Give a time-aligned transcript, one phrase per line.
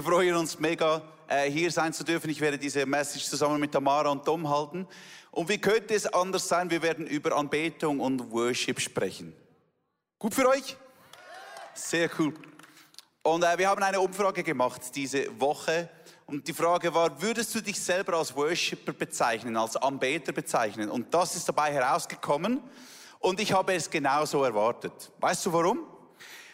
[0.00, 2.30] Wir freuen uns mega, äh, hier sein zu dürfen.
[2.30, 4.88] Ich werde diese Message zusammen mit Tamara und Dom halten.
[5.30, 6.70] Und wie könnte es anders sein?
[6.70, 9.36] Wir werden über Anbetung und Worship sprechen.
[10.18, 10.74] Gut für euch?
[11.74, 12.32] Sehr cool.
[13.22, 15.90] Und äh, wir haben eine Umfrage gemacht diese Woche.
[16.24, 20.88] Und die Frage war, würdest du dich selber als Worshipper bezeichnen, als Anbeter bezeichnen?
[20.88, 22.62] Und das ist dabei herausgekommen.
[23.18, 25.12] Und ich habe es genauso erwartet.
[25.18, 25.86] Weißt du warum?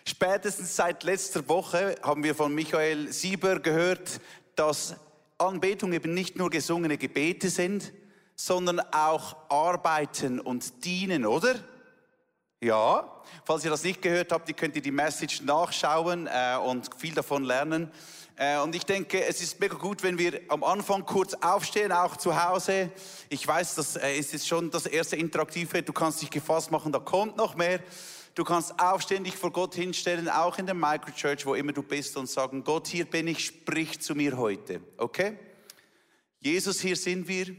[0.09, 4.21] Spätestens seit letzter Woche haben wir von Michael Sieber gehört,
[4.55, 4.95] dass
[5.37, 7.93] Anbetung eben nicht nur gesungene Gebete sind,
[8.37, 11.57] sondern auch Arbeiten und Dienen, oder?
[12.61, 16.89] Ja, falls ihr das nicht gehört habt, ihr könnt ihr die Message nachschauen äh, und
[16.97, 17.91] viel davon lernen.
[18.37, 22.17] Äh, und ich denke, es ist mega gut, wenn wir am Anfang kurz aufstehen, auch
[22.17, 22.91] zu Hause.
[23.29, 25.83] Ich weiß, das äh, ist jetzt schon das erste Interaktive.
[25.83, 27.81] Du kannst dich gefasst machen, da kommt noch mehr.
[28.37, 32.19] Du kannst aufstehen, dich vor Gott hinstellen, auch in der Microchurch, wo immer du bist,
[32.19, 34.83] und sagen, Gott, hier bin ich, sprich zu mir heute.
[34.99, 35.39] Okay?
[36.41, 37.57] Jesus, hier sind wir.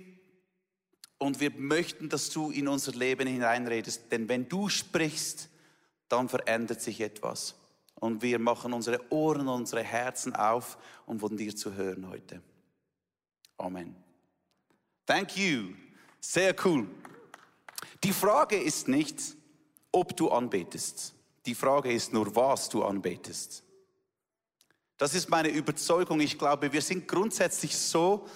[1.17, 4.11] Und wir möchten, dass du in unser Leben hineinredest.
[4.11, 5.49] Denn wenn du sprichst,
[6.09, 7.55] dann verändert sich etwas.
[7.95, 12.39] Und wir machen unsere Ohren, unsere Herzen auf, um von dir zu hören heute.
[13.57, 13.95] Amen.
[15.07, 15.73] Thank you.
[16.19, 16.87] Sehr cool.
[18.03, 19.36] Die Frage ist nicht,
[19.97, 21.13] ob du anbetest.
[21.45, 23.63] Die Frage ist nur, was du anbetest.
[24.97, 26.19] Das ist meine Überzeugung.
[26.19, 28.27] Ich glaube, wir sind grundsätzlich so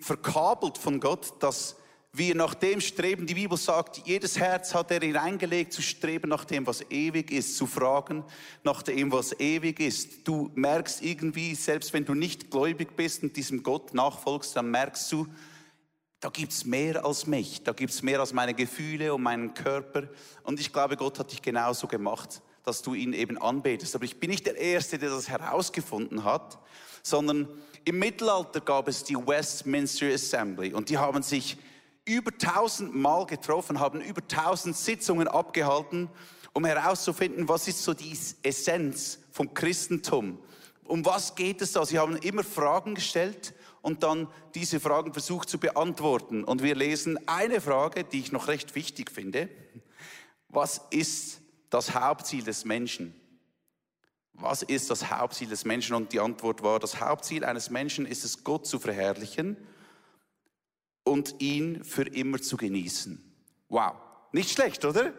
[0.00, 1.76] verkabelt von Gott, dass
[2.12, 3.26] wir nach dem streben.
[3.26, 7.56] Die Bibel sagt, jedes Herz hat er hineingelegt, zu streben nach dem, was ewig ist,
[7.56, 8.24] zu fragen
[8.62, 10.26] nach dem, was ewig ist.
[10.26, 15.10] Du merkst irgendwie, selbst wenn du nicht gläubig bist und diesem Gott nachfolgst, dann merkst
[15.12, 15.26] du,
[16.24, 20.04] da gibt's mehr als mich, da gibt's mehr als meine Gefühle und meinen Körper.
[20.42, 23.94] Und ich glaube, Gott hat dich genauso gemacht, dass du ihn eben anbetest.
[23.94, 26.58] Aber ich bin nicht der Erste, der das herausgefunden hat,
[27.02, 27.46] sondern
[27.84, 31.58] im Mittelalter gab es die Westminster Assembly und die haben sich
[32.06, 36.08] über tausend Mal getroffen, haben über tausend Sitzungen abgehalten,
[36.54, 40.38] um herauszufinden, was ist so die Essenz vom Christentum.
[40.84, 41.84] Um was geht es da?
[41.84, 43.52] Sie haben immer Fragen gestellt
[43.84, 46.42] und dann diese Fragen versucht zu beantworten.
[46.42, 49.50] Und wir lesen eine Frage, die ich noch recht wichtig finde.
[50.48, 53.14] Was ist das Hauptziel des Menschen?
[54.32, 55.94] Was ist das Hauptziel des Menschen?
[55.94, 59.58] Und die Antwort war, das Hauptziel eines Menschen ist es, Gott zu verherrlichen
[61.02, 63.22] und ihn für immer zu genießen.
[63.68, 63.96] Wow,
[64.32, 65.12] nicht schlecht, oder?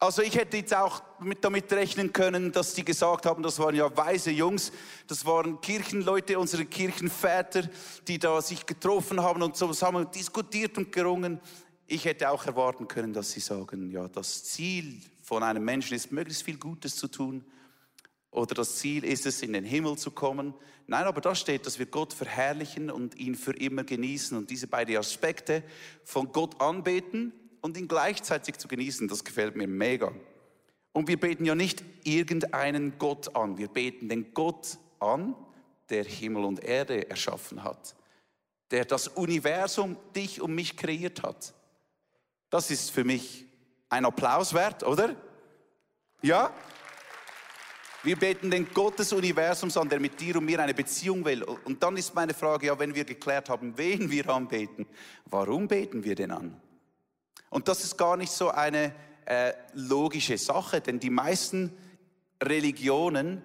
[0.00, 3.74] Also ich hätte jetzt auch mit, damit rechnen können, dass die gesagt haben, das waren
[3.74, 4.70] ja weise Jungs,
[5.08, 7.68] das waren Kirchenleute, unsere Kirchenväter,
[8.06, 11.40] die da sich getroffen haben und zusammen diskutiert und gerungen.
[11.88, 16.12] Ich hätte auch erwarten können, dass sie sagen, ja, das Ziel von einem Menschen ist,
[16.12, 17.44] möglichst viel Gutes zu tun.
[18.30, 20.54] Oder das Ziel ist es, in den Himmel zu kommen.
[20.86, 24.38] Nein, aber da steht, dass wir Gott verherrlichen und ihn für immer genießen.
[24.38, 25.64] Und diese beiden Aspekte
[26.04, 30.12] von Gott anbeten und ihn gleichzeitig zu genießen, das gefällt mir mega.
[30.92, 35.34] Und wir beten ja nicht irgendeinen Gott an, wir beten den Gott an,
[35.90, 37.94] der Himmel und Erde erschaffen hat,
[38.70, 41.54] der das Universum, dich und mich kreiert hat.
[42.50, 43.46] Das ist für mich
[43.88, 45.14] ein Applaus wert, oder?
[46.22, 46.52] Ja?
[48.02, 51.42] Wir beten den Gott des Universums an, der mit dir und mir eine Beziehung will.
[51.42, 54.86] Und dann ist meine Frage, ja, wenn wir geklärt haben, wen wir anbeten,
[55.26, 56.60] warum beten wir denn an?
[57.50, 58.94] Und das ist gar nicht so eine
[59.26, 61.76] äh, logische Sache, denn die meisten
[62.42, 63.42] Religionen,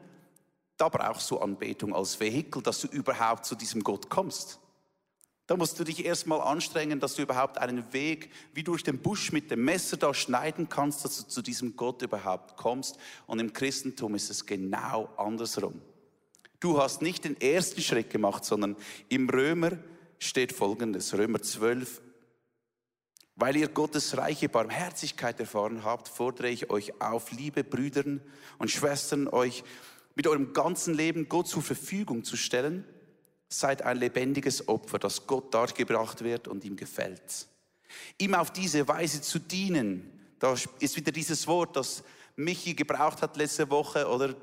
[0.77, 4.59] da brauchst du Anbetung als Vehikel, dass du überhaupt zu diesem Gott kommst.
[5.45, 9.33] Da musst du dich erstmal anstrengen, dass du überhaupt einen Weg wie durch den Busch
[9.33, 12.97] mit dem Messer da schneiden kannst, dass du zu diesem Gott überhaupt kommst.
[13.27, 15.81] Und im Christentum ist es genau andersrum.
[16.61, 18.77] Du hast nicht den ersten Schritt gemacht, sondern
[19.09, 19.71] im Römer
[20.17, 22.01] steht folgendes, Römer 12,
[23.35, 28.03] weil ihr Gottes reiche Barmherzigkeit erfahren habt, fordere ich euch auf, liebe Brüder
[28.59, 29.63] und Schwestern, euch
[30.15, 32.85] mit eurem ganzen Leben Gott zur Verfügung zu stellen.
[33.49, 37.47] Seid ein lebendiges Opfer, das Gott dargebracht wird und ihm gefällt.
[38.17, 40.09] Ihm auf diese Weise zu dienen,
[40.39, 42.03] da ist wieder dieses Wort, das
[42.35, 44.35] Michi gebraucht hat letzte Woche, oder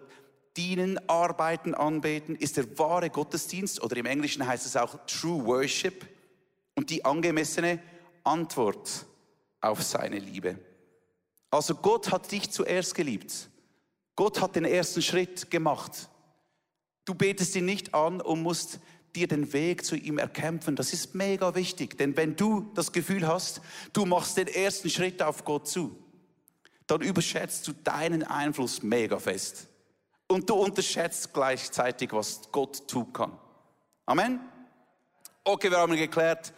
[0.57, 6.07] dienen, arbeiten, anbeten, ist der wahre Gottesdienst, oder im Englischen heißt es auch True Worship
[6.75, 7.81] und die angemessene
[8.31, 9.07] Antwort
[9.61, 10.59] auf seine Liebe.
[11.51, 13.51] Also Gott hat dich zuerst geliebt.
[14.15, 16.09] Gott hat den ersten Schritt gemacht.
[17.05, 18.79] Du betest ihn nicht an und musst
[19.17, 20.77] dir den Weg zu ihm erkämpfen.
[20.77, 23.61] Das ist mega wichtig, denn wenn du das Gefühl hast,
[23.93, 25.97] du machst den ersten Schritt auf Gott zu,
[26.87, 29.67] dann überschätzt du deinen Einfluss mega fest.
[30.29, 33.37] und du unterschätzt gleichzeitig, was Gott tun kann.
[34.07, 34.39] Amen.
[35.43, 36.53] Okay, wir haben geklärt,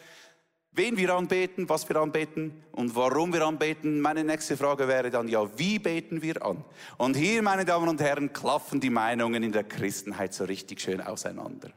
[0.73, 4.01] wen wir anbeten, was wir anbeten und warum wir anbeten.
[4.01, 6.65] Meine nächste Frage wäre dann, ja, wie beten wir an?
[6.97, 11.01] Und hier, meine Damen und Herren, klaffen die Meinungen in der Christenheit so richtig schön
[11.01, 11.71] auseinander.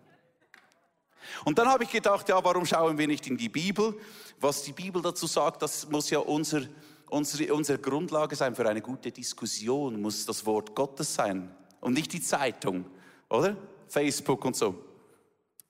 [1.44, 4.00] Und dann habe ich gedacht, ja, warum schauen wir nicht in die Bibel?
[4.40, 6.62] Was die Bibel dazu sagt, das muss ja unser,
[7.10, 12.14] unsere, unsere Grundlage sein für eine gute Diskussion, muss das Wort Gottes sein und nicht
[12.14, 12.86] die Zeitung,
[13.30, 13.58] oder?
[13.88, 14.76] Facebook und so.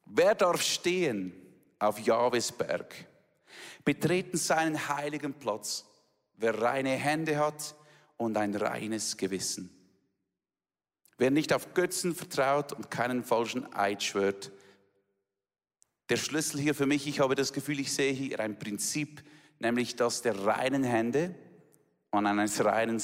[0.06, 1.34] Wer darf stehen
[1.80, 3.08] auf Jahwes Berg?
[3.84, 5.86] Betreten seinen heiligen Platz,
[6.36, 7.76] wer reine Hände hat
[8.18, 9.70] und ein reines Gewissen.
[11.18, 14.52] Wer nicht auf Götzen vertraut und keinen falschen Eid schwört.
[16.10, 19.24] Der Schlüssel hier für mich, ich habe das Gefühl, ich sehe hier ein Prinzip,
[19.60, 21.34] nämlich das der reinen Hände
[22.12, 23.00] und eines reinen,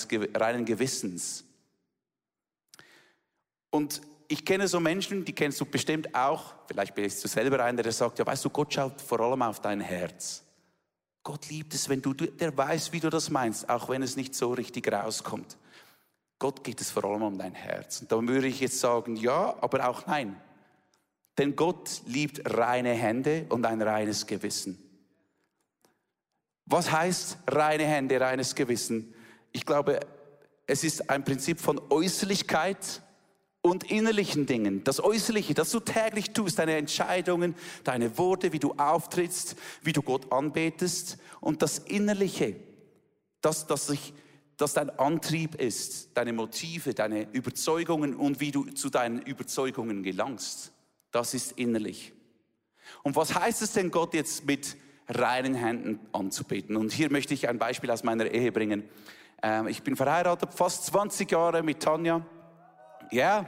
[0.65, 1.45] Gewissens.
[3.69, 4.01] Und
[4.31, 7.92] ich kenne so Menschen, die kennst du bestimmt auch, vielleicht bist du selber einer, der
[7.92, 10.44] sagt, ja weißt du, Gott schaut vor allem auf dein Herz.
[11.22, 14.33] Gott liebt es, wenn du, der weiß, wie du das meinst, auch wenn es nicht
[14.33, 15.57] so richtig rauskommt.
[16.39, 18.01] Gott geht es vor allem um dein Herz.
[18.01, 20.39] Und da würde ich jetzt sagen, ja, aber auch nein.
[21.38, 24.80] Denn Gott liebt reine Hände und ein reines Gewissen.
[26.66, 29.13] Was heißt reine Hände, reines Gewissen?
[29.51, 30.00] Ich glaube,
[30.66, 33.04] es ist ein Prinzip von Äußerlichkeit
[33.61, 34.83] und innerlichen Dingen.
[34.83, 40.01] Das Äußerliche, das du täglich tust, deine Entscheidungen, deine Worte, wie du auftrittst, wie du
[40.01, 41.17] Gott anbetest.
[41.39, 42.55] Und das Innerliche,
[43.41, 44.13] das, das, sich,
[44.57, 50.71] das dein Antrieb ist, deine Motive, deine Überzeugungen und wie du zu deinen Überzeugungen gelangst.
[51.11, 52.13] Das ist innerlich.
[53.03, 54.75] Und was heißt es denn, Gott jetzt mit
[55.07, 56.77] reinen Händen anzubeten?
[56.77, 58.83] Und hier möchte ich ein Beispiel aus meiner Ehe bringen.
[59.43, 62.25] Ähm, ich bin verheiratet, fast 20 Jahre mit Tanja.
[63.13, 63.45] Ja,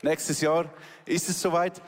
[0.00, 0.64] nächstes Jahr
[1.04, 1.82] ist es soweit.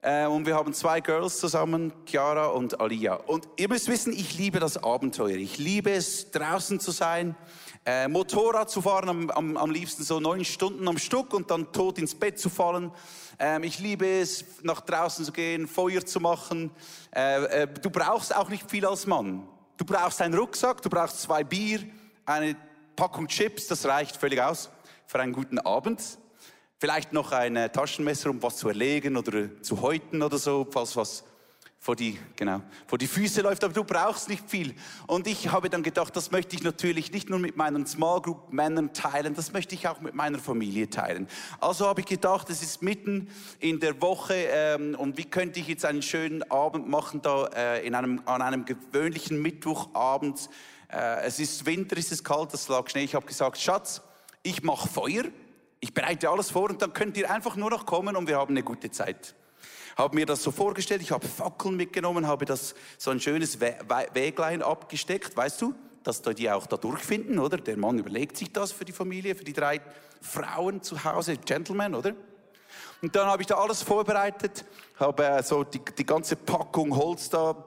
[0.00, 3.12] Äh, und wir haben zwei Girls zusammen, Chiara und Alia.
[3.12, 5.36] Und ihr müsst wissen, ich liebe das Abenteuer.
[5.36, 7.36] Ich liebe es, draußen zu sein,
[7.84, 11.72] äh, Motorrad zu fahren, am, am, am liebsten so neun Stunden am Stück und dann
[11.72, 12.90] tot ins Bett zu fallen.
[13.38, 16.70] Ähm, ich liebe es, nach draußen zu gehen, Feuer zu machen.
[17.14, 19.46] Äh, äh, du brauchst auch nicht viel als Mann.
[19.76, 21.80] Du brauchst einen Rucksack, du brauchst zwei Bier,
[22.24, 22.56] eine
[22.96, 24.70] Packung Chips, das reicht völlig aus
[25.06, 26.00] für einen guten Abend.
[26.78, 30.94] Vielleicht noch ein äh, Taschenmesser, um was zu erlegen oder zu häuten oder so, falls
[30.94, 31.24] was
[31.78, 34.74] vor die, genau, vor die Füße läuft, aber du brauchst nicht viel.
[35.06, 38.52] Und ich habe dann gedacht, das möchte ich natürlich nicht nur mit meinen Small Group
[38.52, 41.28] Männern teilen, das möchte ich auch mit meiner Familie teilen.
[41.60, 43.30] Also habe ich gedacht, es ist mitten
[43.60, 47.86] in der Woche ähm, und wie könnte ich jetzt einen schönen Abend machen da äh,
[47.86, 50.50] in einem, an einem gewöhnlichen Mittwochabend.
[50.92, 53.04] Äh, es ist Winter, es ist kalt, es lag Schnee.
[53.04, 54.02] Ich habe gesagt, Schatz,
[54.42, 55.24] ich mache Feuer
[55.80, 58.54] ich bereite alles vor und dann könnt ihr einfach nur noch kommen und wir haben
[58.54, 59.34] eine gute Zeit.
[59.96, 64.62] Habe mir das so vorgestellt, ich habe Fackeln mitgenommen, habe das so ein schönes Weglein
[64.62, 67.56] abgesteckt, weißt du, dass die auch da durchfinden, oder?
[67.56, 69.80] Der Mann überlegt sich das für die Familie, für die drei
[70.20, 72.14] Frauen zu Hause, Gentlemen, oder?
[73.02, 74.64] Und dann habe ich da alles vorbereitet,
[74.96, 77.64] habe äh, so die, die ganze Packung Holz da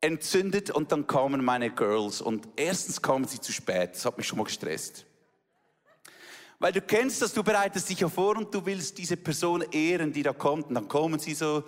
[0.00, 4.26] entzündet und dann kamen meine Girls und erstens kamen sie zu spät, das hat mich
[4.26, 5.06] schon mal gestresst.
[6.62, 10.12] Weil du kennst das, du bereitest dich ja vor und du willst diese Person ehren,
[10.12, 10.68] die da kommt.
[10.68, 11.64] Und dann kommen sie so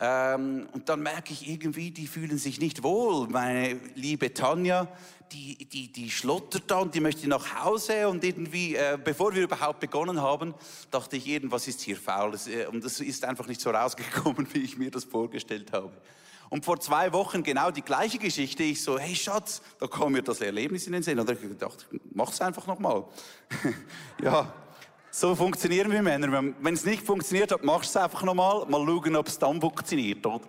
[0.00, 3.28] ähm, und dann merke ich irgendwie, die fühlen sich nicht wohl.
[3.28, 4.88] Meine liebe Tanja,
[5.30, 9.44] die, die, die schlottert da und die möchte nach Hause und irgendwie, äh, bevor wir
[9.44, 10.54] überhaupt begonnen haben,
[10.90, 12.34] dachte ich, irgendwas ist hier faul.
[12.48, 15.92] Äh, und das ist einfach nicht so rausgekommen, wie ich mir das vorgestellt habe.
[16.52, 18.62] Und vor zwei Wochen genau die gleiche Geschichte.
[18.62, 21.18] Ich so, hey Schatz, da kam mir das Erlebnis in den Sinn.
[21.18, 23.06] Und ich gedacht, mach's einfach nochmal.
[24.22, 24.52] ja,
[25.10, 26.52] so funktionieren wir Männer.
[26.60, 28.66] Wenn es nicht funktioniert hat, mach's einfach nochmal.
[28.66, 30.44] Mal schauen, ob es dann funktioniert, oder?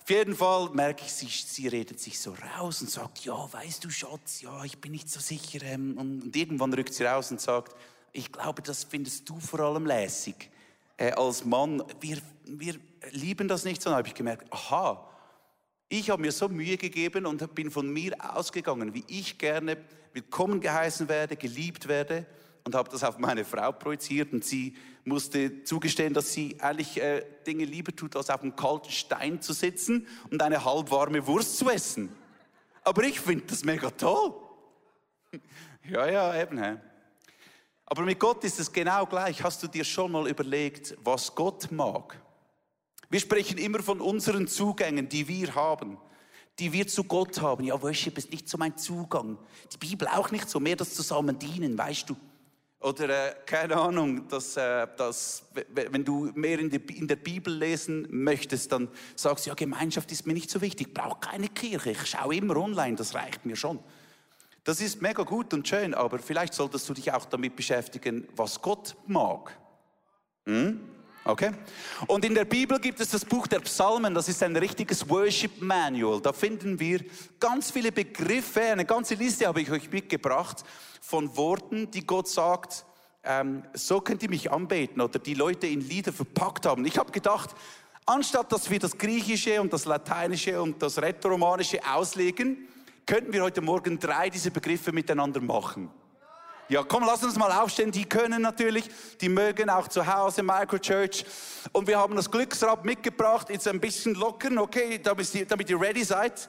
[0.00, 3.84] Auf jeden Fall merke ich, sie, sie redet sich so raus und sagt, ja, weißt
[3.84, 5.62] du, Schatz, ja, ich bin nicht so sicher.
[5.64, 7.76] Ähm, und irgendwann rückt sie raus und sagt,
[8.10, 10.50] ich glaube, das findest du vor allem lässig.
[10.96, 12.76] Äh, als Mann, wir, wir
[13.10, 15.08] lieben das nicht, sondern habe ich gemerkt, aha,
[15.88, 19.76] ich habe mir so Mühe gegeben und bin von mir ausgegangen, wie ich gerne
[20.12, 22.26] willkommen geheißen werde, geliebt werde
[22.64, 27.24] und habe das auf meine Frau projiziert und sie musste zugestehen, dass sie eigentlich äh,
[27.46, 31.70] Dinge lieber tut, als auf einem kalten Stein zu sitzen und eine halbwarme Wurst zu
[31.70, 32.08] essen.
[32.82, 34.34] Aber ich finde das mega toll.
[35.88, 36.62] ja, ja, eben.
[36.62, 36.76] He.
[37.86, 39.44] Aber mit Gott ist es genau gleich.
[39.44, 42.20] Hast du dir schon mal überlegt, was Gott mag?
[43.08, 45.98] Wir sprechen immer von unseren Zugängen, die wir haben,
[46.58, 47.64] die wir zu Gott haben.
[47.64, 49.38] Ja, Worship ist nicht so mein Zugang.
[49.72, 52.16] Die Bibel auch nicht so, mehr das Zusammendienen, weißt du.
[52.80, 57.52] Oder äh, keine Ahnung, dass, äh, dass, wenn du mehr in, die, in, der Bibel
[57.52, 61.48] lesen möchtest, dann sagst du, ja, Gemeinschaft ist mir nicht so wichtig, ich brauche keine
[61.48, 63.78] Kirche, ich schaue immer online, das reicht mir schon.
[64.62, 68.60] Das ist mega gut und schön, aber vielleicht solltest du dich auch damit beschäftigen, was
[68.60, 69.56] Gott mag.
[70.44, 70.80] Hm?
[71.26, 71.50] Okay?
[72.06, 75.60] Und in der Bibel gibt es das Buch der Psalmen, das ist ein richtiges Worship
[75.60, 76.20] Manual.
[76.20, 77.04] Da finden wir
[77.40, 80.62] ganz viele Begriffe, eine ganze Liste habe ich euch mitgebracht
[81.00, 82.84] von Worten, die Gott sagt,
[83.24, 86.84] ähm, so könnt ihr mich anbeten oder die Leute in Lieder verpackt haben.
[86.86, 87.50] Ich habe gedacht,
[88.06, 92.68] anstatt dass wir das Griechische und das Lateinische und das Rätoromanische auslegen,
[93.04, 95.90] könnten wir heute Morgen drei dieser Begriffe miteinander machen.
[96.68, 97.92] Ja, komm, lass uns mal aufstehen.
[97.92, 98.88] Die können natürlich,
[99.20, 101.24] die mögen auch zu Hause Microchurch.
[101.72, 103.48] Und wir haben das Glücksrad mitgebracht.
[103.50, 106.48] Jetzt ein bisschen lockern, okay, damit ihr, damit ihr ready seid.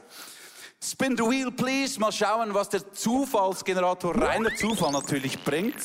[0.84, 2.00] Spin the wheel, please.
[2.00, 5.76] Mal schauen, was der Zufallsgenerator, reiner Zufall natürlich bringt.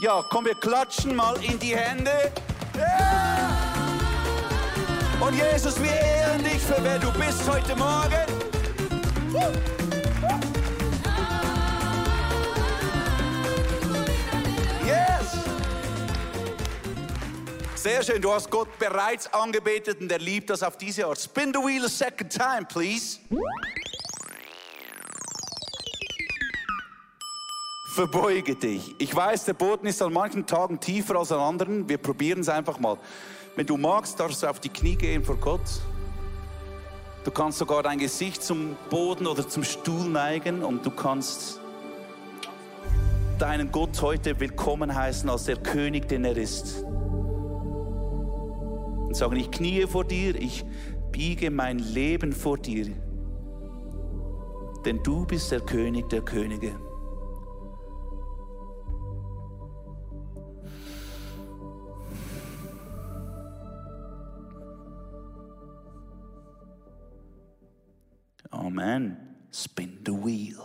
[0.00, 2.32] Ja, komm, wir klatschen mal in die Hände.
[2.76, 3.54] Yeah!
[5.20, 8.24] Und Jesus, wir ehren dich für wer du bist heute Morgen.
[17.84, 21.20] Sehr schön, du hast Gott bereits angebetet und er liebt das auf diese Art.
[21.20, 23.18] Spin the wheel a second time, please.
[27.94, 28.94] Verbeuge dich.
[28.96, 31.86] Ich weiß, der Boden ist an manchen Tagen tiefer als an anderen.
[31.86, 32.96] Wir probieren es einfach mal.
[33.54, 35.82] Wenn du magst, darfst du auf die Knie gehen vor Gott.
[37.22, 41.60] Du kannst sogar dein Gesicht zum Boden oder zum Stuhl neigen und du kannst
[43.38, 46.82] deinen Gott heute willkommen heißen als der König, den er ist
[49.14, 50.64] und sagen, ich kniee vor dir, ich
[51.12, 52.86] biege mein Leben vor dir.
[54.84, 56.74] Denn du bist der König der Könige.
[68.50, 69.16] Amen.
[69.52, 70.58] Spin the wheel.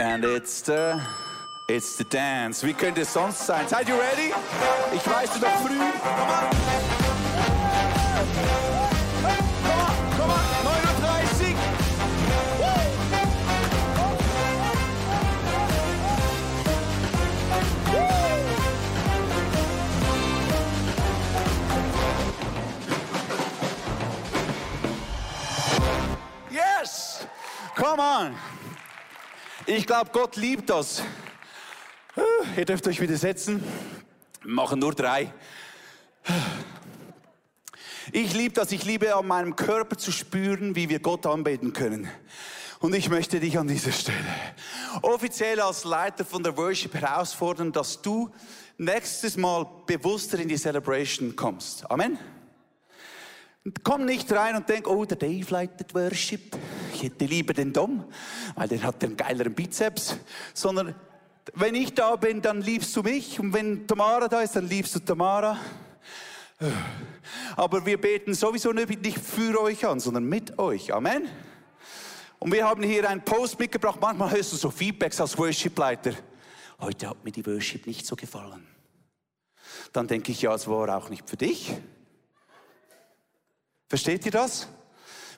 [0.00, 1.00] And it's the
[1.68, 2.66] It's the dance.
[2.66, 3.66] Wie könnte es sonst sein?
[3.68, 4.34] Seid ihr ready?
[4.94, 5.78] Ich weiß, du noch früh.
[6.02, 6.50] Komm on.
[10.18, 11.56] Komm on, 39.
[26.50, 27.26] Yes!
[27.76, 28.36] Come on!
[29.66, 31.02] Ich glaube, Gott liebt das.
[32.54, 33.64] Ihr dürft euch wieder setzen.
[34.42, 35.32] Wir machen nur drei.
[38.12, 38.72] Ich liebe das.
[38.72, 42.10] Ich liebe an meinem Körper zu spüren, wie wir Gott anbeten können.
[42.80, 44.18] Und ich möchte dich an dieser Stelle
[45.00, 48.30] offiziell als Leiter von der Worship herausfordern, dass du
[48.76, 51.90] nächstes Mal bewusster in die Celebration kommst.
[51.90, 52.18] Amen.
[53.82, 56.54] Komm nicht rein und denk, oh, der Dave leitet Worship.
[56.92, 58.04] Ich hätte lieber den Dom,
[58.56, 60.18] weil der hat den geileren Bizeps.
[60.52, 60.94] Sondern
[61.54, 63.40] wenn ich da bin, dann liebst du mich.
[63.40, 65.58] Und wenn Tamara da ist, dann liebst du Tamara.
[67.56, 70.92] Aber wir beten sowieso nicht für euch an, sondern mit euch.
[70.92, 71.28] Amen.
[72.38, 73.98] Und wir haben hier einen Post mitgebracht.
[74.00, 76.14] Manchmal hörst du so Feedbacks als Worship-Leiter.
[76.80, 78.66] Heute hat mir die Worship nicht so gefallen.
[79.92, 81.72] Dann denke ich, ja, es war auch nicht für dich.
[83.88, 84.68] Versteht ihr das?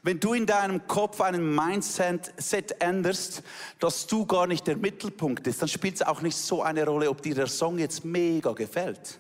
[0.05, 3.43] Wenn du in deinem Kopf einen Mindset änderst,
[3.79, 7.09] dass du gar nicht der Mittelpunkt bist, dann spielt es auch nicht so eine Rolle,
[7.09, 9.19] ob dir der Song jetzt mega gefällt.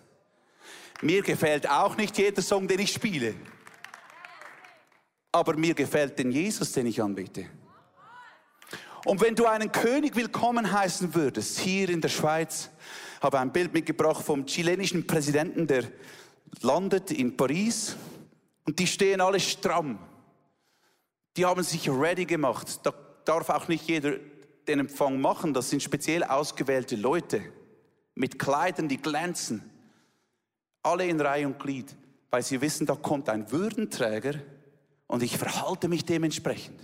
[1.00, 3.34] Mir gefällt auch nicht jeder Song, den ich spiele.
[5.32, 7.46] Aber mir gefällt den Jesus, den ich anbiete.
[9.06, 12.68] Und wenn du einen König willkommen heißen würdest, hier in der Schweiz,
[13.22, 15.84] habe ein Bild mitgebracht vom chilenischen Präsidenten, der
[16.60, 17.96] landet in Paris
[18.66, 19.98] und die stehen alle stramm.
[21.36, 22.80] Die haben sich ready gemacht.
[22.84, 22.92] Da
[23.24, 24.18] darf auch nicht jeder
[24.68, 25.52] den Empfang machen.
[25.52, 27.42] Das sind speziell ausgewählte Leute
[28.14, 29.70] mit Kleidern, die glänzen.
[30.82, 31.96] Alle in Reihe und Glied,
[32.30, 34.34] weil sie wissen, da kommt ein Würdenträger
[35.06, 36.80] und ich verhalte mich dementsprechend.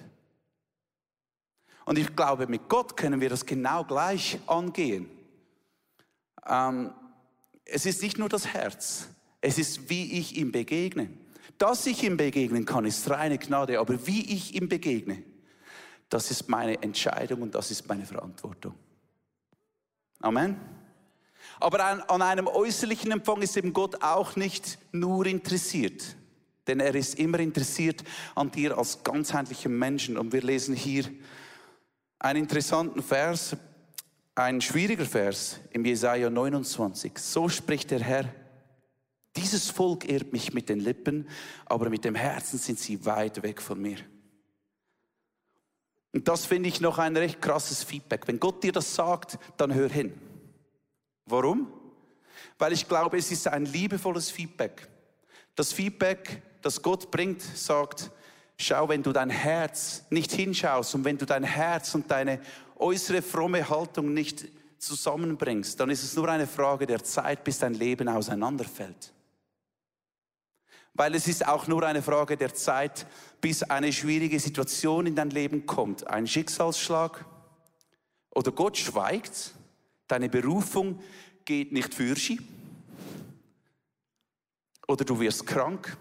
[1.85, 5.11] Und ich glaube, mit Gott können wir das genau gleich angehen.
[6.47, 6.93] Ähm,
[7.65, 9.09] es ist nicht nur das Herz,
[9.41, 11.11] es ist, wie ich ihm begegne.
[11.61, 15.23] Dass ich ihm begegnen kann, ist reine Gnade, aber wie ich ihm begegne,
[16.09, 18.75] das ist meine Entscheidung und das ist meine Verantwortung.
[20.21, 20.59] Amen.
[21.61, 26.17] Aber an, an einem äußerlichen Empfang ist eben Gott auch nicht nur interessiert.
[26.67, 30.17] Denn er ist immer interessiert an dir als ganzheitlichem Menschen.
[30.17, 31.05] Und wir lesen hier
[32.21, 33.55] einen interessanten Vers,
[34.35, 37.19] ein schwieriger Vers im Jesaja 29.
[37.19, 38.40] So spricht der Herr.
[39.37, 41.29] Dieses Volk ehrt mich mit den Lippen,
[41.67, 43.99] aber mit dem Herzen sind sie weit weg von mir.
[46.13, 48.27] Und das finde ich noch ein recht krasses Feedback.
[48.27, 50.13] Wenn Gott dir das sagt, dann hör hin.
[51.27, 51.73] Warum?
[52.59, 54.89] Weil ich glaube, es ist ein liebevolles Feedback.
[55.55, 58.11] Das Feedback, das Gott bringt, sagt,
[58.59, 62.41] schau, wenn du dein Herz nicht hinschaust und wenn du dein Herz und deine
[62.77, 64.47] äußere fromme Haltung nicht
[64.79, 69.13] zusammenbringst, dann ist es nur eine Frage der Zeit, bis dein Leben auseinanderfällt.
[70.95, 73.07] Weil es ist auch nur eine Frage der Zeit,
[73.41, 76.07] bis eine schwierige Situation in dein Leben kommt.
[76.07, 77.25] Ein Schicksalsschlag
[78.35, 79.55] oder Gott schweigt,
[80.09, 81.01] deine Berufung
[81.45, 82.41] geht nicht für sie
[84.87, 85.97] oder du wirst krank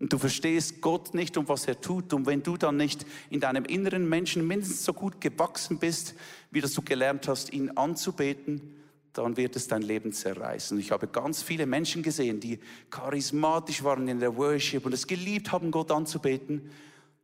[0.00, 2.12] und du verstehst Gott nicht und was er tut.
[2.12, 6.14] Und wenn du dann nicht in deinem inneren Menschen mindestens so gut gewachsen bist,
[6.50, 8.81] wie das du gelernt hast, ihn anzubeten,
[9.12, 10.78] dann wird es dein Leben zerreißen.
[10.78, 12.58] Ich habe ganz viele Menschen gesehen, die
[12.90, 16.70] charismatisch waren in der Worship und es geliebt haben, Gott anzubeten,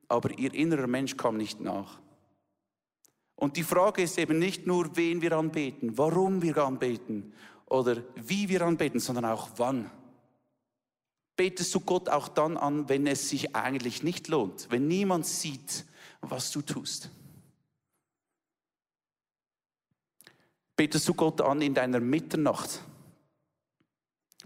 [0.09, 1.99] aber ihr innerer Mensch kam nicht nach.
[3.37, 7.33] Und die Frage ist eben nicht nur, wen wir anbeten, warum wir anbeten
[7.67, 9.91] oder wie wir anbeten, sondern auch wann.
[11.37, 15.85] Betest du Gott auch dann an, wenn es sich eigentlich nicht lohnt, wenn niemand sieht,
[16.21, 17.11] was du tust?
[20.79, 22.83] Betest du Gott an in deiner Mitternacht?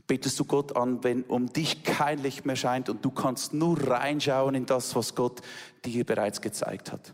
[0.07, 3.79] Betest du Gott an, wenn um dich kein Licht mehr scheint und du kannst nur
[3.79, 5.43] reinschauen in das, was Gott
[5.85, 7.13] dir bereits gezeigt hat?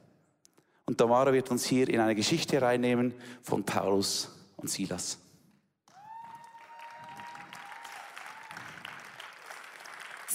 [0.86, 5.18] Und Tamara wird uns hier in eine Geschichte reinnehmen von Paulus und Silas.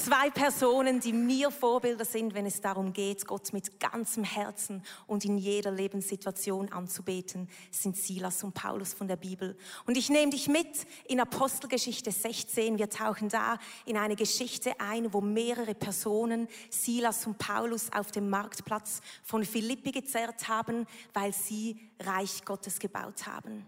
[0.04, 5.24] Zwei Personen, die mir Vorbilder sind, wenn es darum geht, Gott mit ganzem Herzen und
[5.24, 9.58] in jeder Lebenssituation anzubeten, sind Silas und Paulus von der Bibel.
[9.86, 10.68] Und ich nehme dich mit
[11.06, 12.78] in Apostelgeschichte 16.
[12.78, 18.30] Wir tauchen da in eine Geschichte ein, wo mehrere Personen Silas und Paulus auf dem
[18.30, 23.66] Marktplatz von Philippi gezerrt haben, weil sie Reich Gottes gebaut haben.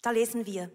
[0.00, 0.70] Da lesen wir,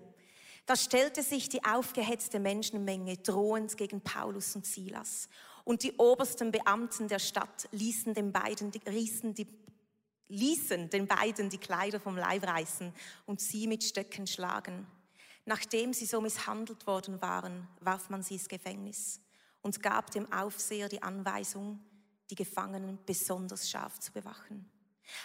[0.65, 5.29] da stellte sich die aufgehetzte Menschenmenge drohend gegen Paulus und Silas.
[5.63, 9.47] Und die obersten Beamten der Stadt ließen den beiden, ließen, die,
[10.27, 12.93] ließen den beiden die Kleider vom Leib reißen
[13.25, 14.87] und sie mit Stöcken schlagen.
[15.45, 19.21] Nachdem sie so misshandelt worden waren, warf man sie ins Gefängnis
[19.61, 21.79] und gab dem Aufseher die Anweisung,
[22.31, 24.69] die Gefangenen besonders scharf zu bewachen.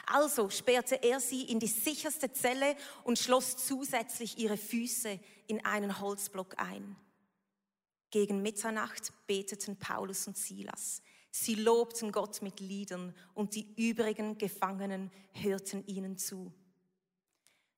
[0.06, 6.00] Also sperrte er sie in die sicherste Zelle und schloss zusätzlich ihre Füße in einen
[6.00, 6.96] Holzblock ein.
[8.10, 11.02] Gegen Mitternacht beteten Paulus und Silas.
[11.30, 16.52] Sie lobten Gott mit Liedern und die übrigen Gefangenen hörten ihnen zu.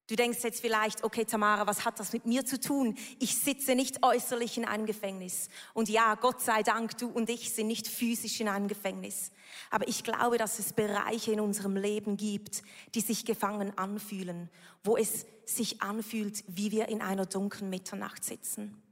[0.08, 2.96] Du denkst jetzt vielleicht, okay Tamara, was hat das mit mir zu tun?
[3.20, 5.48] Ich sitze nicht äußerlich in einem Gefängnis.
[5.74, 9.30] Und ja, Gott sei Dank, du und ich sind nicht physisch in einem Gefängnis.
[9.70, 12.62] Aber ich glaube, dass es Bereiche in unserem Leben gibt,
[12.94, 14.50] die sich gefangen anfühlen,
[14.82, 18.82] wo es sich anfühlt, wie wir in einer dunklen Mitternacht sitzen.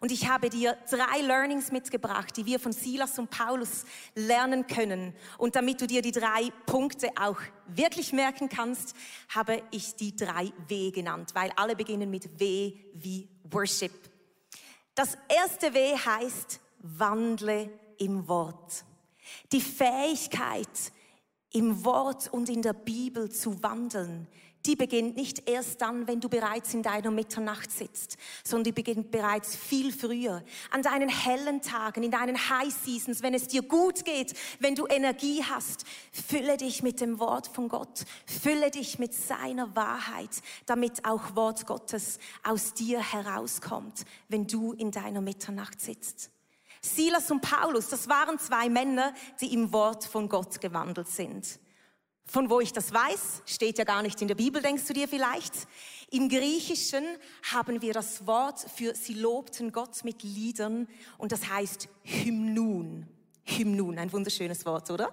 [0.00, 5.14] Und ich habe dir drei Learnings mitgebracht, die wir von Silas und Paulus lernen können.
[5.38, 8.94] Und damit du dir die drei Punkte auch wirklich merken kannst,
[9.28, 13.92] habe ich die drei W genannt, weil alle beginnen mit W wie Worship.
[14.94, 18.84] Das erste W heißt, wandle im Wort.
[19.52, 20.68] Die Fähigkeit,
[21.52, 24.28] im Wort und in der Bibel zu wandeln,
[24.66, 29.10] die beginnt nicht erst dann, wenn du bereits in deiner Mitternacht sitzt, sondern die beginnt
[29.10, 30.42] bereits viel früher.
[30.70, 34.86] An deinen hellen Tagen, in deinen High Seasons, wenn es dir gut geht, wenn du
[34.86, 40.30] Energie hast, fülle dich mit dem Wort von Gott, fülle dich mit seiner Wahrheit,
[40.66, 46.30] damit auch Wort Gottes aus dir herauskommt, wenn du in deiner Mitternacht sitzt.
[46.80, 51.58] Silas und Paulus, das waren zwei Männer, die im Wort von Gott gewandelt sind.
[52.26, 55.08] Von wo ich das weiß, steht ja gar nicht in der Bibel, denkst du dir
[55.08, 55.52] vielleicht.
[56.10, 57.04] Im Griechischen
[57.52, 63.06] haben wir das Wort für sie lobten Gott mit Liedern und das heißt Hymnun.
[63.44, 65.12] Hymnun, ein wunderschönes Wort, oder?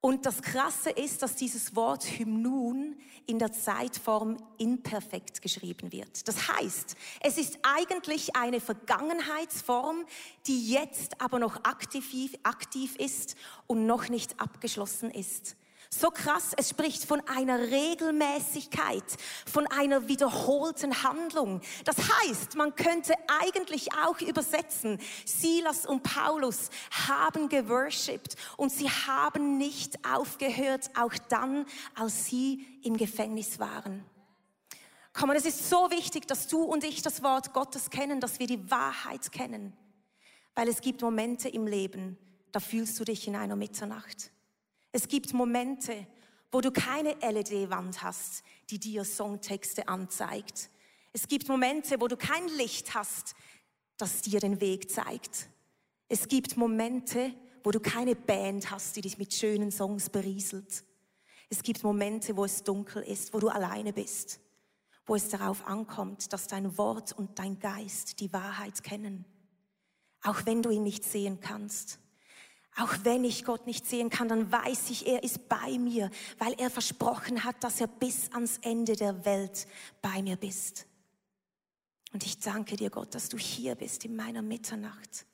[0.00, 6.26] Und das Krasse ist, dass dieses Wort Hymnun in der Zeitform imperfekt geschrieben wird.
[6.26, 10.04] Das heißt, es ist eigentlich eine Vergangenheitsform,
[10.48, 13.36] die jetzt aber noch aktiv, aktiv ist
[13.68, 15.54] und noch nicht abgeschlossen ist
[15.94, 19.04] So krass, es spricht von einer Regelmäßigkeit,
[19.44, 21.60] von einer wiederholten Handlung.
[21.84, 26.70] Das heißt, man könnte eigentlich auch übersetzen, Silas und Paulus
[27.06, 34.02] haben geworshipped und sie haben nicht aufgehört, auch dann, als sie im Gefängnis waren.
[35.12, 38.46] Komm, es ist so wichtig, dass du und ich das Wort Gottes kennen, dass wir
[38.46, 39.74] die Wahrheit kennen.
[40.54, 42.16] Weil es gibt Momente im Leben,
[42.50, 44.30] da fühlst du dich in einer Mitternacht.
[44.92, 46.06] Es gibt Momente,
[46.50, 50.68] wo du keine LED-Wand hast, die dir Songtexte anzeigt.
[51.14, 53.34] Es gibt Momente, wo du kein Licht hast,
[53.96, 55.48] das dir den Weg zeigt.
[56.08, 60.84] Es gibt Momente, wo du keine Band hast, die dich mit schönen Songs berieselt.
[61.48, 64.40] Es gibt Momente, wo es dunkel ist, wo du alleine bist,
[65.06, 69.24] wo es darauf ankommt, dass dein Wort und dein Geist die Wahrheit kennen,
[70.22, 71.98] auch wenn du ihn nicht sehen kannst.
[72.76, 76.54] Auch wenn ich Gott nicht sehen kann, dann weiß ich, er ist bei mir, weil
[76.54, 79.66] er versprochen hat, dass er bis ans Ende der Welt
[80.00, 80.86] bei mir bist.
[82.12, 85.26] Und ich danke dir, Gott, dass du hier bist in meiner Mitternacht.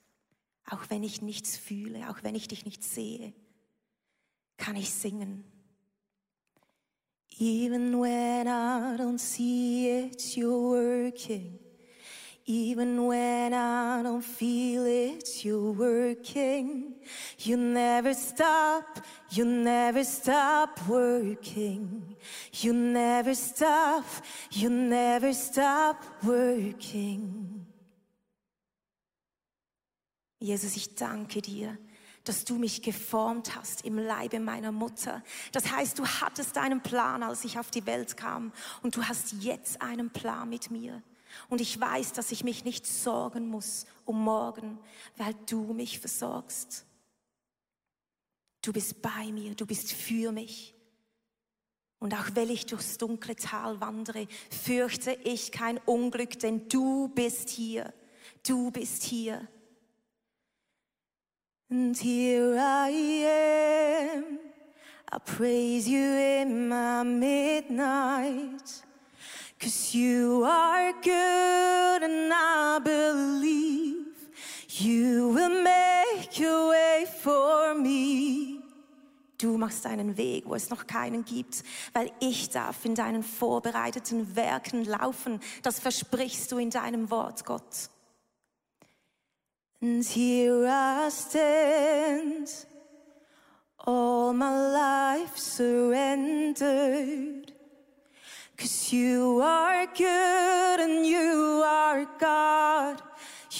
[0.67, 3.33] Auch wenn ich nichts fühle, auch wenn ich dich nicht sehe,
[4.57, 5.45] kann ich singen.
[7.39, 11.68] Even when I don't see it, you're working.
[12.51, 16.95] Even when I don't feel it, you're working.
[17.41, 22.17] You never stop, you never stop working.
[22.55, 24.07] You never stop,
[24.51, 27.67] you never stop working.
[30.41, 31.77] Jesus, ich danke dir,
[32.25, 35.23] dass du mich geformt hast im Leibe meiner Mutter.
[35.53, 39.35] Das heißt, du hattest einen Plan, als ich auf die Welt kam und du hast
[39.43, 41.03] jetzt einen Plan mit mir.
[41.49, 44.79] Und ich weiß, dass ich mich nicht sorgen muss um morgen,
[45.17, 46.85] weil du mich versorgst.
[48.63, 50.75] Du bist bei mir, du bist für mich.
[52.01, 57.49] Und auch wenn ich durchs dunkle Tal wandere, fürchte ich kein Unglück, denn du bist
[57.49, 57.93] hier.
[58.47, 59.49] Du bist hier.
[61.71, 64.39] And here I am,
[65.13, 68.88] I praise you in my midnight.
[69.61, 74.07] Cause you are good and I believe
[74.69, 78.63] you will make your way for me.
[79.37, 84.37] Du machst einen Weg, wo es noch keinen gibt, weil ich darf in deinen vorbereiteten
[84.37, 85.41] Werken laufen.
[85.63, 87.91] Das versprichst du in deinem Wort, Gott.
[89.81, 92.49] And here I stand,
[93.79, 97.48] all my life surrendered.
[98.59, 103.01] Cause you are good and you are God.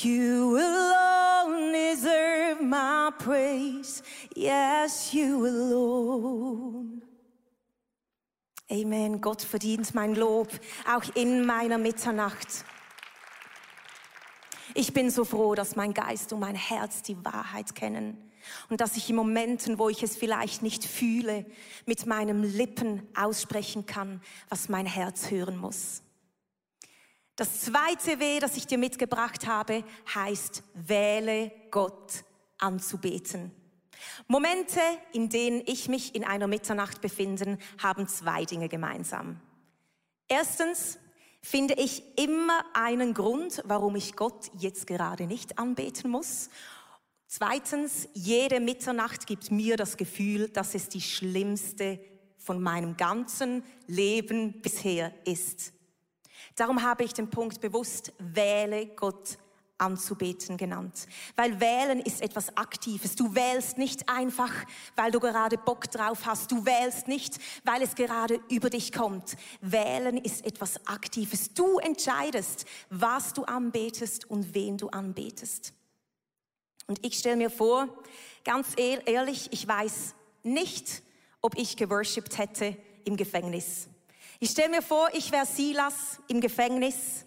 [0.03, 4.03] You alone deserve my praise.
[4.35, 7.03] Yes, you alone.
[8.71, 9.21] Amen.
[9.21, 10.49] Gott verdient mein Lob,
[10.93, 12.65] auch in meiner Mitternacht.
[14.75, 18.28] Ich bin so froh, dass mein Geist und mein Herz die Wahrheit kennen
[18.69, 21.47] und dass ich in Momenten, wo ich es vielleicht nicht fühle,
[21.87, 26.03] mit meinen Lippen aussprechen kann, was mein Herz hören muss.
[27.37, 32.25] Das zweite W, das ich dir mitgebracht habe, heißt, wähle Gott
[32.59, 33.53] anzubeten.
[34.27, 34.81] Momente,
[35.13, 39.41] in denen ich mich in einer Mitternacht befinde, haben zwei Dinge gemeinsam.
[40.27, 40.99] Erstens
[41.41, 46.51] finde ich immer einen Grund, warum ich Gott jetzt gerade nicht anbeten muss.
[47.31, 52.01] Zweitens, jede Mitternacht gibt mir das Gefühl, dass es die schlimmste
[52.39, 55.75] von meinem ganzen Leben bisher ist.
[56.57, 59.37] Darum habe ich den Punkt bewusst, wähle Gott
[59.77, 61.07] anzubeten genannt.
[61.37, 63.15] Weil wählen ist etwas Aktives.
[63.15, 64.53] Du wählst nicht einfach,
[64.97, 66.51] weil du gerade Bock drauf hast.
[66.51, 69.37] Du wählst nicht, weil es gerade über dich kommt.
[69.61, 71.53] Wählen ist etwas Aktives.
[71.53, 75.75] Du entscheidest, was du anbetest und wen du anbetest.
[76.89, 77.87] Und ich stelle mir vor,
[78.45, 81.03] ganz ehrlich, ich weiß nicht,
[81.43, 83.89] ob ich geworshipped hätte im Gefängnis.
[84.41, 87.27] Ich stelle mir vor, ich wäre Silas im Gefängnis.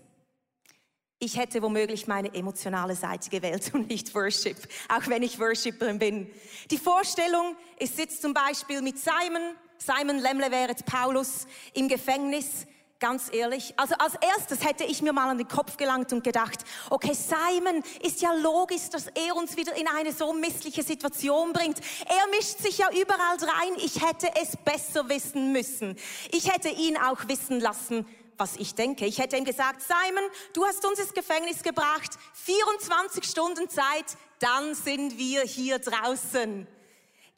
[1.19, 4.57] Ich hätte womöglich meine emotionale Seite gewählt und nicht Worship,
[4.89, 6.31] auch wenn ich Worshipperin bin.
[6.71, 11.45] Die Vorstellung, ich sitze zum Beispiel mit Simon, Simon Lemle wäre Paulus
[11.75, 12.65] im Gefängnis
[13.01, 13.73] ganz ehrlich.
[13.75, 17.83] Also als erstes hätte ich mir mal an den Kopf gelangt und gedacht, okay, Simon,
[18.01, 21.79] ist ja logisch, dass er uns wieder in eine so missliche Situation bringt.
[22.05, 23.73] Er mischt sich ja überall rein.
[23.77, 25.97] Ich hätte es besser wissen müssen.
[26.31, 28.05] Ich hätte ihn auch wissen lassen,
[28.37, 29.05] was ich denke.
[29.05, 34.05] Ich hätte ihm gesagt, Simon, du hast uns ins Gefängnis gebracht, 24 Stunden Zeit,
[34.39, 36.67] dann sind wir hier draußen.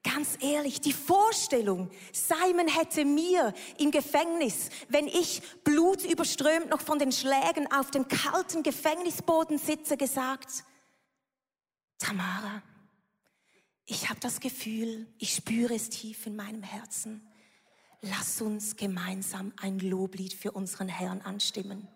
[0.03, 7.13] Ganz ehrlich, die Vorstellung, Simon hätte mir im Gefängnis, wenn ich blutüberströmt noch von den
[7.13, 10.65] Schlägen auf dem kalten Gefängnisboden sitze, gesagt,
[11.99, 12.61] Tamara,
[13.85, 17.25] ich habe das Gefühl, ich spüre es tief in meinem Herzen.
[18.01, 21.87] Lass uns gemeinsam ein Loblied für unseren Herrn anstimmen.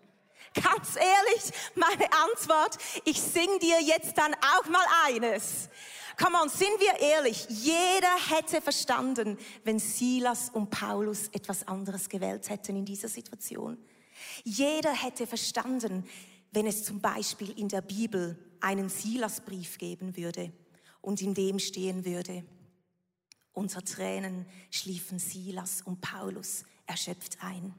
[0.54, 5.68] Ganz ehrlich, meine Antwort, ich sing dir jetzt dann auch mal eines.
[6.20, 12.48] Come on, sind wir ehrlich, jeder hätte verstanden, wenn Silas und Paulus etwas anderes gewählt
[12.48, 13.78] hätten in dieser Situation.
[14.42, 16.08] Jeder hätte verstanden,
[16.50, 20.52] wenn es zum Beispiel in der Bibel einen Silasbrief geben würde
[21.00, 22.44] und in dem stehen würde,
[23.52, 27.74] unter Tränen schliefen Silas und Paulus erschöpft ein.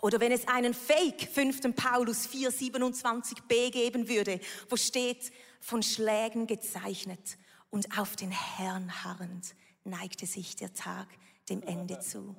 [0.00, 1.74] Oder wenn es einen Fake 5.
[1.74, 7.36] Paulus 4,27b geben würde, wo steht, von Schlägen gezeichnet
[7.70, 11.08] und auf den Herrn harrend neigte sich der Tag
[11.48, 12.36] dem Ende zu.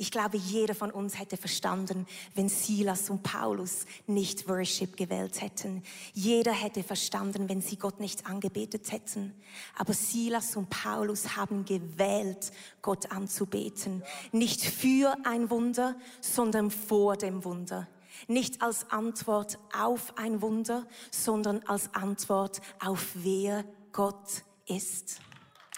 [0.00, 5.82] Ich glaube, jeder von uns hätte verstanden, wenn Silas und Paulus nicht Worship gewählt hätten.
[6.14, 9.34] Jeder hätte verstanden, wenn sie Gott nicht angebetet hätten.
[9.76, 14.02] Aber Silas und Paulus haben gewählt, Gott anzubeten.
[14.32, 17.86] Nicht für ein Wunder, sondern vor dem Wunder.
[18.26, 25.20] Nicht als Antwort auf ein Wunder, sondern als Antwort auf wer Gott ist.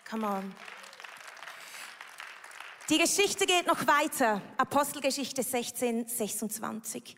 [0.09, 0.55] Come on.
[2.91, 4.43] Die Geschichte geht noch weiter.
[4.57, 7.17] Apostelgeschichte 16, 26.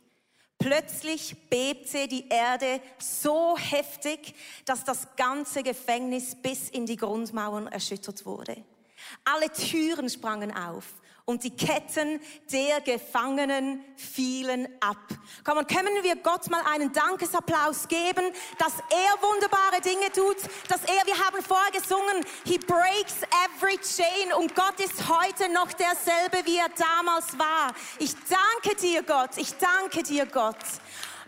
[0.59, 4.35] Plötzlich bebte die Erde so heftig,
[4.67, 8.63] dass das ganze Gefängnis bis in die Grundmauern erschüttert wurde.
[9.25, 10.85] Alle Türen sprangen auf
[11.27, 12.21] und die Ketten
[12.53, 14.99] der Gefangenen fielen ab.
[15.43, 18.25] Komm, und können wir Gott mal einen Dankesapplaus geben,
[18.59, 20.37] dass er wunderbare Dinge tut,
[20.69, 25.73] dass er, wir haben vorher gesungen, he breaks every chain und Gott ist heute noch
[25.73, 27.75] derselbe, wie er damals war.
[27.99, 30.57] Ich danke dir, Gott, ich danke dir, Gott.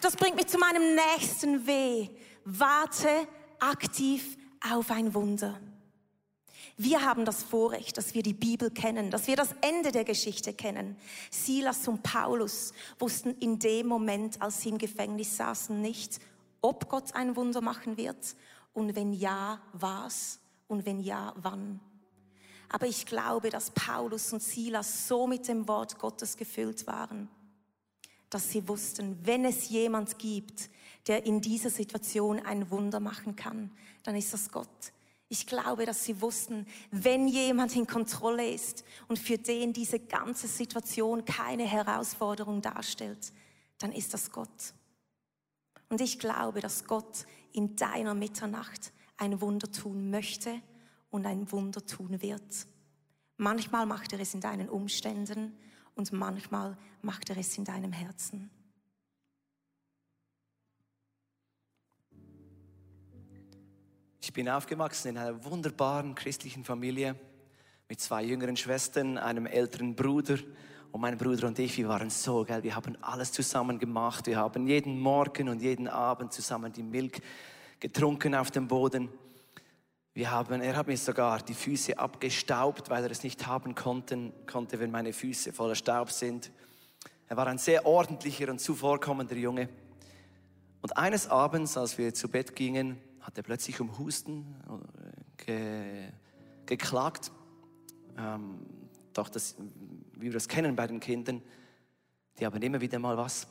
[0.03, 2.09] Das bringt mich zu meinem nächsten Weh.
[2.45, 3.27] Warte
[3.59, 4.37] aktiv
[4.71, 5.59] auf ein Wunder.
[6.79, 10.53] Wir haben das Vorrecht, dass wir die Bibel kennen, dass wir das Ende der Geschichte
[10.53, 10.97] kennen.
[11.31, 16.21] Silas und Paulus wussten in dem Moment, als sie im Gefängnis saßen, nicht,
[16.61, 18.37] ob Gott ein Wunder machen wird
[18.75, 21.81] und wenn ja, was und wenn ja, wann.
[22.69, 27.29] Aber ich glaube, dass Paulus und Silas so mit dem Wort Gottes gefüllt waren,
[28.29, 30.69] dass sie wussten, wenn es jemand gibt,
[31.07, 33.71] der in dieser Situation ein Wunder machen kann,
[34.03, 34.93] dann ist das Gott.
[35.29, 40.47] Ich glaube, dass sie wussten, wenn jemand in Kontrolle ist und für den diese ganze
[40.47, 43.33] Situation keine Herausforderung darstellt,
[43.79, 44.75] dann ist das Gott.
[45.89, 50.61] Und ich glaube, dass Gott in deiner Mitternacht ein Wunder tun möchte
[51.11, 52.67] und ein Wunder tun wird.
[53.37, 55.57] Manchmal macht er es in deinen Umständen
[55.95, 58.51] und manchmal macht er es in deinem Herzen.
[64.27, 67.15] Ich bin aufgewachsen in einer wunderbaren christlichen Familie
[67.89, 70.37] mit zwei jüngeren Schwestern, einem älteren Bruder.
[70.91, 74.27] Und mein Bruder und ich, wir waren so, gell, wir haben alles zusammen gemacht.
[74.27, 77.23] Wir haben jeden Morgen und jeden Abend zusammen die Milch
[77.79, 79.11] getrunken auf dem Boden.
[80.13, 84.33] Wir haben, er hat mir sogar die Füße abgestaubt, weil er es nicht haben konnte,
[84.51, 86.51] konnte, wenn meine Füße voller Staub sind.
[87.29, 89.69] Er war ein sehr ordentlicher und zuvorkommender Junge.
[90.83, 96.09] Und eines Abends, als wir zu Bett gingen, hat er plötzlich um Husten äh, ge,
[96.65, 97.33] geklagt.
[98.17, 98.65] Ähm,
[99.13, 99.57] doch das,
[100.13, 101.43] wie wir das kennen bei den Kindern,
[102.39, 103.49] die haben immer wieder mal was.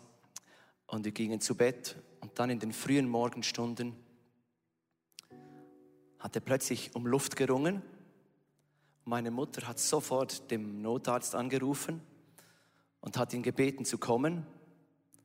[0.87, 3.97] Und wir gingen zu Bett und dann in den frühen Morgenstunden
[6.19, 7.81] hat er plötzlich um Luft gerungen.
[9.03, 12.01] Meine Mutter hat sofort dem Notarzt angerufen
[13.01, 14.47] und hat ihn gebeten zu kommen.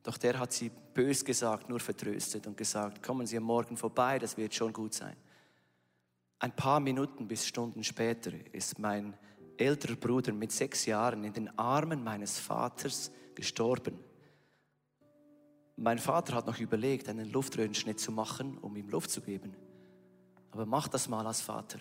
[0.03, 4.17] Doch der hat sie bös gesagt, nur vertröstet und gesagt, kommen Sie am Morgen vorbei,
[4.17, 5.15] das wird schon gut sein.
[6.39, 9.15] Ein paar Minuten bis Stunden später ist mein
[9.57, 13.99] älterer Bruder mit sechs Jahren in den Armen meines Vaters gestorben.
[15.75, 19.55] Mein Vater hat noch überlegt, einen Luftröhrenschnitt zu machen, um ihm Luft zu geben.
[20.51, 21.79] Aber mach das mal als Vater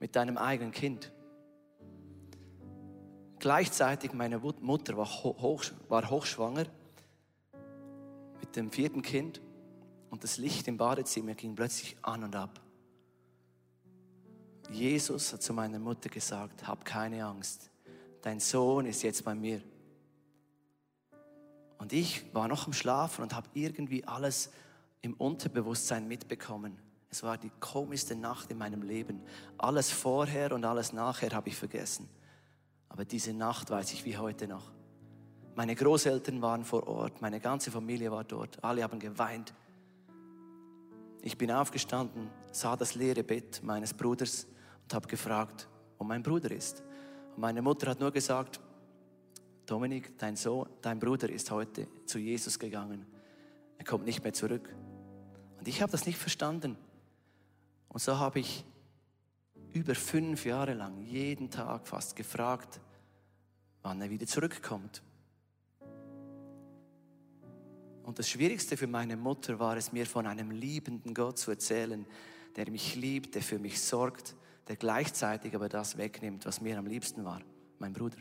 [0.00, 1.12] mit deinem eigenen Kind.
[3.38, 6.66] Gleichzeitig meine Mutter war, hoch, war hochschwanger
[8.58, 9.40] dem vierten Kind
[10.10, 12.60] und das Licht im Badezimmer ging plötzlich an und ab.
[14.70, 17.70] Jesus hat zu meiner Mutter gesagt, hab keine Angst,
[18.20, 19.62] dein Sohn ist jetzt bei mir.
[21.78, 24.50] Und ich war noch am Schlafen und habe irgendwie alles
[25.00, 26.76] im Unterbewusstsein mitbekommen.
[27.08, 29.22] Es war die komischste Nacht in meinem Leben.
[29.56, 32.08] Alles vorher und alles nachher habe ich vergessen.
[32.88, 34.77] Aber diese Nacht weiß ich wie heute noch.
[35.58, 39.52] Meine Großeltern waren vor Ort, meine ganze Familie war dort, alle haben geweint.
[41.20, 44.46] Ich bin aufgestanden, sah das leere Bett meines Bruders
[44.84, 45.66] und habe gefragt,
[45.98, 46.84] wo mein Bruder ist.
[47.34, 48.60] Und meine Mutter hat nur gesagt,
[49.66, 53.04] Dominik, dein Sohn, dein Bruder ist heute zu Jesus gegangen.
[53.78, 54.72] Er kommt nicht mehr zurück.
[55.58, 56.76] Und ich habe das nicht verstanden.
[57.88, 58.64] Und so habe ich
[59.72, 62.80] über fünf Jahre lang jeden Tag fast gefragt,
[63.82, 65.02] wann er wieder zurückkommt.
[68.08, 72.06] Und das Schwierigste für meine Mutter war es, mir von einem liebenden Gott zu erzählen,
[72.56, 74.34] der mich liebt, der für mich sorgt,
[74.66, 77.42] der gleichzeitig aber das wegnimmt, was mir am liebsten war,
[77.78, 78.16] mein Bruder.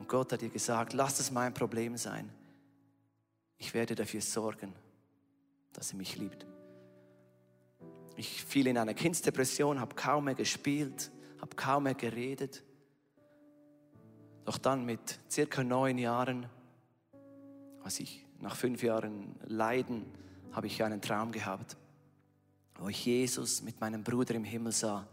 [0.00, 2.28] Und Gott hat ihr gesagt, lass es mein Problem sein.
[3.56, 4.72] Ich werde dafür sorgen,
[5.72, 6.44] dass er mich liebt.
[8.16, 12.64] Ich fiel in eine Kindsdepression, habe kaum mehr gespielt, habe kaum mehr geredet.
[14.44, 16.46] Doch dann mit circa neun Jahren,
[17.84, 20.04] als ich nach fünf Jahren Leiden,
[20.52, 21.76] habe ich einen Traum gehabt,
[22.78, 25.06] wo ich Jesus mit meinem Bruder im Himmel sah.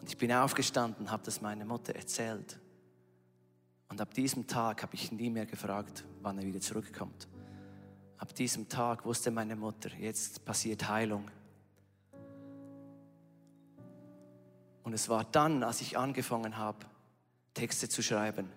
[0.00, 2.58] Und ich bin aufgestanden, habe das meiner Mutter erzählt.
[3.88, 7.28] Und ab diesem Tag habe ich nie mehr gefragt, wann er wieder zurückkommt.
[8.18, 11.30] Ab diesem Tag wusste meine Mutter, jetzt passiert Heilung.
[14.82, 16.86] Und es war dann, als ich angefangen habe,
[17.54, 18.50] Texte zu schreiben.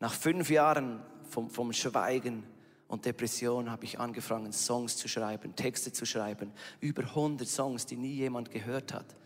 [0.00, 2.44] Nach fünf Jahren vom, vom Schweigen
[2.88, 6.52] und Depression habe ich angefangen, Songs zu schreiben, Texte zu schreiben.
[6.80, 9.16] Über 100 Songs, die nie jemand gehört hat.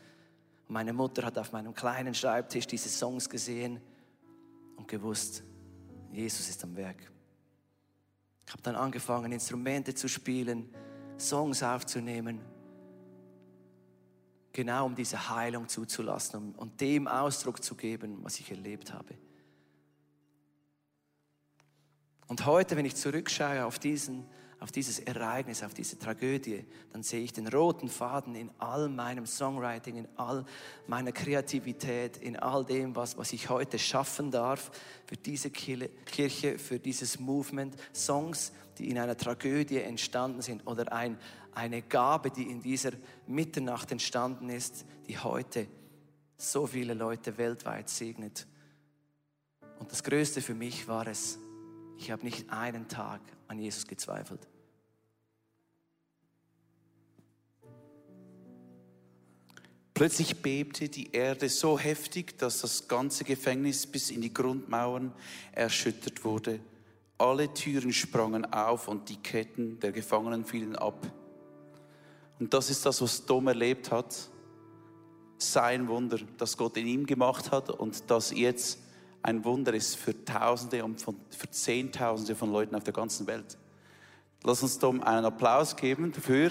[0.69, 3.81] Meine Mutter hat auf meinem kleinen Schreibtisch diese Songs gesehen
[4.77, 5.43] und gewusst,
[6.13, 7.11] Jesus ist am Werk.
[8.47, 10.69] Ich habe dann angefangen, Instrumente zu spielen,
[11.19, 12.41] Songs aufzunehmen
[14.59, 19.15] genau um diese Heilung zuzulassen und, und dem Ausdruck zu geben, was ich erlebt habe.
[22.29, 24.27] Und heute, wenn ich zurückschaue auf, diesen,
[24.61, 29.25] auf dieses Ereignis, auf diese Tragödie, dann sehe ich den roten Faden in all meinem
[29.25, 30.45] Songwriting, in all
[30.87, 34.71] meiner Kreativität, in all dem, was, was ich heute schaffen darf
[35.07, 37.75] für diese Kirche, für dieses Movement.
[37.95, 41.19] Songs, die in einer Tragödie entstanden sind oder ein,
[41.55, 42.93] eine Gabe, die in dieser
[43.27, 45.67] Mitternacht entstanden ist, die heute
[46.37, 48.47] so viele Leute weltweit segnet.
[49.79, 51.39] Und das Größte für mich war es,
[51.99, 54.47] ich habe nicht einen Tag an Jesus gezweifelt.
[59.95, 65.13] Plötzlich bebte die Erde so heftig, dass das ganze Gefängnis bis in die Grundmauern
[65.51, 66.61] erschüttert wurde.
[67.19, 71.05] Alle Türen sprangen auf und die Ketten der Gefangenen fielen ab.
[72.39, 74.15] Und das ist das, was Tom erlebt hat.
[75.39, 78.79] Sein Wunder, das Gott in ihm gemacht hat und das jetzt
[79.23, 83.59] ein Wunder ist für Tausende und von, für Zehntausende von Leuten auf der ganzen Welt.
[84.45, 86.51] Lass uns Tom einen Applaus geben dafür,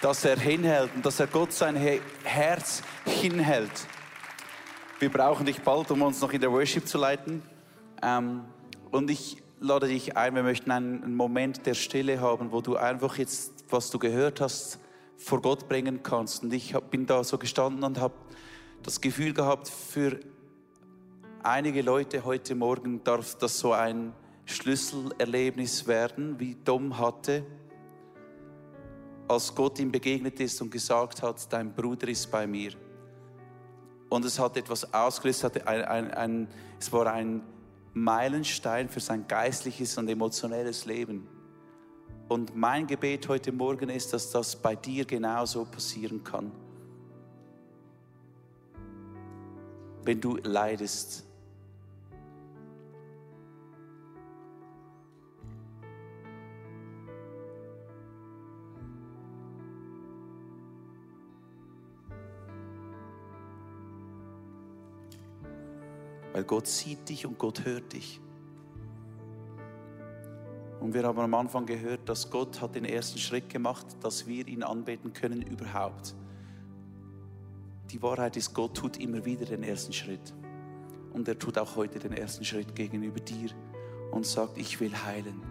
[0.00, 1.76] dass er hinhält und dass er Gott sein
[2.24, 3.86] Herz hinhält.
[4.98, 7.42] Wir brauchen dich bald, um uns noch in der Worship zu leiten.
[8.02, 8.44] Ähm,
[8.90, 13.18] und ich lade dich ein, wir möchten einen Moment der Stille haben, wo du einfach
[13.18, 14.78] jetzt was du gehört hast,
[15.16, 16.42] vor Gott bringen kannst.
[16.42, 18.14] Und ich bin da so gestanden und habe
[18.82, 20.20] das Gefühl gehabt, für
[21.42, 24.12] einige Leute heute Morgen darf das so ein
[24.44, 27.44] Schlüsselerlebnis werden, wie Dom hatte,
[29.28, 32.72] als Gott ihm begegnet ist und gesagt hat, dein Bruder ist bei mir.
[34.08, 36.48] Und es hat etwas ausgelöst, ein, ein, ein,
[36.80, 37.42] es war ein
[37.94, 41.28] Meilenstein für sein geistliches und emotionelles Leben.
[42.28, 46.52] Und mein Gebet heute Morgen ist, dass das bei dir genauso passieren kann.
[50.04, 51.29] Wenn du leidest.
[66.32, 68.20] Weil Gott sieht dich und Gott hört dich.
[70.80, 74.48] Und wir haben am Anfang gehört, dass Gott hat den ersten Schritt gemacht, dass wir
[74.48, 76.14] ihn anbeten können überhaupt.
[77.90, 80.32] Die Wahrheit ist, Gott tut immer wieder den ersten Schritt.
[81.12, 83.50] Und er tut auch heute den ersten Schritt gegenüber dir
[84.12, 85.49] und sagt, ich will heilen.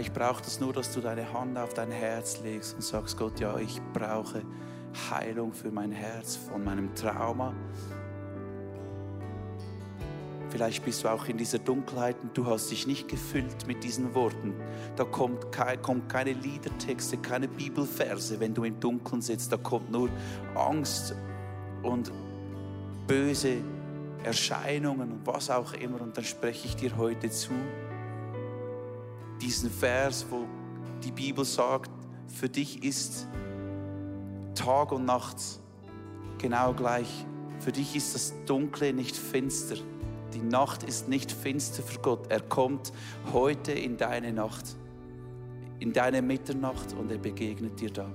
[0.00, 3.38] Vielleicht braucht es nur, dass du deine Hand auf dein Herz legst und sagst, Gott,
[3.38, 4.40] ja, ich brauche
[5.10, 7.52] Heilung für mein Herz von meinem Trauma.
[10.48, 14.14] Vielleicht bist du auch in dieser Dunkelheit und du hast dich nicht gefüllt mit diesen
[14.14, 14.54] Worten.
[14.96, 19.52] Da kommt, kein, kommt keine Liedertexte, keine Bibelverse, wenn du im Dunkeln sitzt.
[19.52, 20.08] Da kommt nur
[20.54, 21.14] Angst
[21.82, 22.10] und
[23.06, 23.58] böse
[24.24, 26.00] Erscheinungen und was auch immer.
[26.00, 27.52] Und dann spreche ich dir heute zu.
[29.40, 30.46] Diesen Vers, wo
[31.02, 31.90] die Bibel sagt,
[32.28, 33.26] für dich ist
[34.54, 35.36] Tag und Nacht
[36.38, 37.26] genau gleich.
[37.58, 39.76] Für dich ist das Dunkle nicht finster.
[40.34, 42.30] Die Nacht ist nicht finster für Gott.
[42.30, 42.92] Er kommt
[43.32, 44.76] heute in deine Nacht,
[45.78, 48.10] in deine Mitternacht und er begegnet dir da.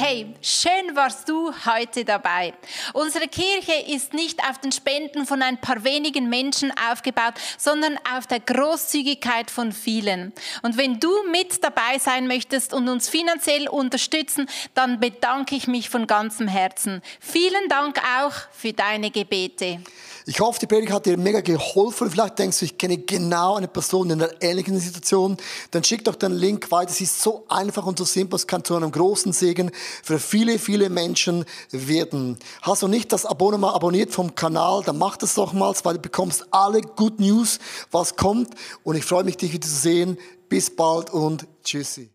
[0.00, 2.54] Hey, schön warst du heute dabei.
[2.92, 8.28] Unsere Kirche ist nicht auf den Spenden von ein paar wenigen Menschen aufgebaut, sondern auf
[8.28, 10.32] der Großzügigkeit von vielen.
[10.62, 15.90] Und wenn du mit dabei sein möchtest und uns finanziell unterstützen, dann bedanke ich mich
[15.90, 17.02] von ganzem Herzen.
[17.18, 19.80] Vielen Dank auch für deine Gebete.
[20.26, 22.10] Ich hoffe, die Predigt hat dir mega geholfen.
[22.10, 25.38] Vielleicht denkst du, ich kenne genau eine Person in einer ähnlichen Situation.
[25.70, 26.90] Dann schick doch den Link weiter.
[26.90, 28.36] Es ist so einfach und so simpel.
[28.36, 29.70] Es kann zu einem großen Segen
[30.02, 32.38] für viele, viele Menschen werden.
[32.62, 36.00] Hast du nicht das Abonnement abonniert vom Kanal, dann mach das doch mal, weil du
[36.00, 37.58] bekommst alle Good News,
[37.90, 38.54] was kommt.
[38.84, 40.18] Und ich freue mich, dich wieder zu sehen.
[40.48, 42.10] Bis bald und tschüssi.